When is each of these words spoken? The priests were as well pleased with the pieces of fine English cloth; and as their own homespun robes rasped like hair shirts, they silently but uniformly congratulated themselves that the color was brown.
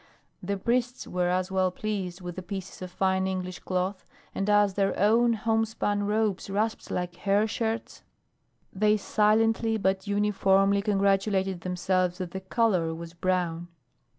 The 0.41 0.57
priests 0.57 1.05
were 1.05 1.29
as 1.29 1.51
well 1.51 1.69
pleased 1.69 2.21
with 2.21 2.35
the 2.35 2.41
pieces 2.41 2.81
of 2.81 2.89
fine 2.89 3.27
English 3.27 3.59
cloth; 3.59 4.03
and 4.33 4.49
as 4.49 4.73
their 4.73 4.97
own 4.97 5.33
homespun 5.33 6.07
robes 6.07 6.49
rasped 6.49 6.89
like 6.89 7.17
hair 7.17 7.45
shirts, 7.45 8.01
they 8.73 8.97
silently 8.97 9.77
but 9.77 10.07
uniformly 10.07 10.81
congratulated 10.81 11.61
themselves 11.61 12.17
that 12.17 12.31
the 12.31 12.41
color 12.41 12.95
was 12.95 13.13
brown. 13.13 13.67